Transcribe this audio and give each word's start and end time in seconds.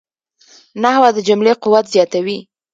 نحوه 0.81 1.09
د 1.15 1.17
جملې 1.27 1.53
قوت 1.63 1.85
زیاتوي. 1.93 2.37